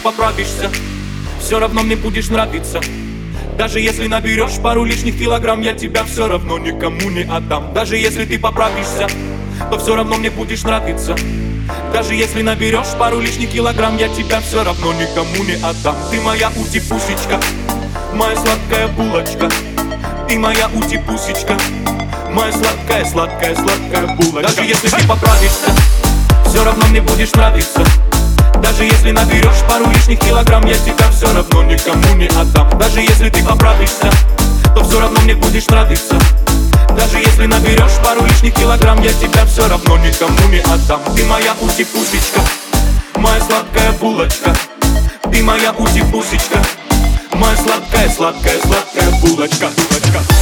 [0.00, 0.70] поправишься
[1.40, 2.80] Все равно мне будешь нравиться.
[3.56, 7.72] Даже если наберешь пару лишних килограмм Я тебя все равно никому не отдам.
[7.74, 9.06] Даже если ты поправишься
[9.70, 11.14] То все равно мне будешь нравиться.
[11.92, 15.96] Даже если наберешь пару лишних килограмм Я тебя все равно никому не отдам.
[16.10, 17.38] Ты моя ути-пусечка
[18.14, 19.48] Моя сладкая булочка.
[20.28, 21.56] Ты моя ути-пусечка
[22.30, 24.48] Моя сладкая, сладкая, сладкая булочка.
[24.48, 25.70] Даже если ты поправишься
[26.46, 27.84] Все равно мне будешь нравиться
[28.62, 32.68] Даже если наберешь пару лишних килограмм Я тебя все равно никому не отдам.
[32.78, 34.10] Даже если ты поправишься
[34.74, 36.14] То все равно мне будешь нравиться.
[36.96, 41.00] Даже если наберешь пару лишних килограмм Я тебя все равно никому не отдам.
[41.16, 42.40] Ты моя ути-пусечка
[43.16, 44.54] Моя сладкая булочка.
[45.30, 46.58] Ты моя ути-пусечка
[47.34, 50.39] Моя сладкая, сладкая, сладкая булочка, булочка.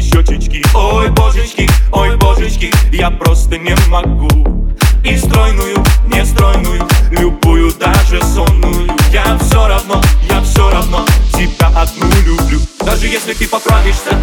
[0.00, 4.72] Сладкие щечечки Ой, божечки, ой, божечки, я просто не могу.
[5.04, 8.88] И стройную, не стройную, любую, даже сонную.
[9.12, 12.60] Я все равно, я все равно тебя одну люблю.
[12.84, 14.16] Даже если ты поправишься,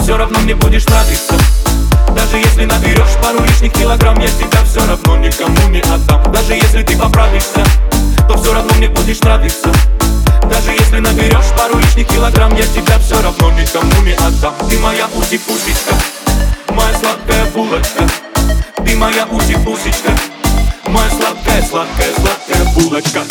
[0.00, 1.34] все равно мне будешь нравиться.
[2.14, 6.32] Даже если наберешь пару лишних килограмм Я тебя все равно никому не отдам.
[6.32, 7.64] Даже если ты поправишься,
[8.28, 9.70] то все равно мне будешь нравиться.
[10.50, 14.52] Даже если наберешь пару лишних килограмм Я тебя все равно никому не отдам.
[14.68, 15.94] Ты моя ути-пусечка.
[16.68, 18.08] Моя сладкая булочка.
[18.84, 20.12] Ты моя ути-пусечка.
[20.86, 23.24] Моя сладкая, сладкая, сладкая булочка.